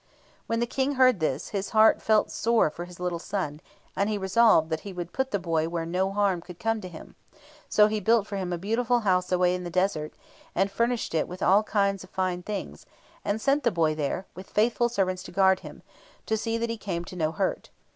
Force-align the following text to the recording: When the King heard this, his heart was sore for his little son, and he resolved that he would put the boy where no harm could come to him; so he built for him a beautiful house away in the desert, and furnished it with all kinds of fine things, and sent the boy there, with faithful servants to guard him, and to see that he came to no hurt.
When 0.47 0.59
the 0.59 0.65
King 0.65 0.93
heard 0.95 1.19
this, 1.19 1.49
his 1.49 1.69
heart 1.77 2.01
was 2.09 2.33
sore 2.33 2.71
for 2.71 2.85
his 2.85 2.99
little 2.99 3.19
son, 3.19 3.61
and 3.95 4.09
he 4.09 4.17
resolved 4.17 4.71
that 4.71 4.79
he 4.79 4.93
would 4.93 5.13
put 5.13 5.29
the 5.29 5.37
boy 5.37 5.69
where 5.69 5.85
no 5.85 6.09
harm 6.09 6.41
could 6.41 6.57
come 6.57 6.81
to 6.81 6.87
him; 6.87 7.13
so 7.69 7.85
he 7.85 7.99
built 7.99 8.25
for 8.25 8.35
him 8.37 8.51
a 8.51 8.57
beautiful 8.57 9.01
house 9.01 9.31
away 9.31 9.53
in 9.53 9.63
the 9.63 9.69
desert, 9.69 10.13
and 10.55 10.71
furnished 10.71 11.13
it 11.13 11.27
with 11.27 11.43
all 11.43 11.61
kinds 11.61 12.03
of 12.03 12.09
fine 12.09 12.41
things, 12.41 12.87
and 13.23 13.39
sent 13.39 13.61
the 13.61 13.69
boy 13.69 13.93
there, 13.93 14.25
with 14.33 14.49
faithful 14.49 14.89
servants 14.89 15.21
to 15.21 15.31
guard 15.31 15.59
him, 15.59 15.83
and 15.83 16.25
to 16.25 16.35
see 16.35 16.57
that 16.57 16.71
he 16.71 16.77
came 16.77 17.05
to 17.05 17.15
no 17.15 17.31
hurt. 17.31 17.69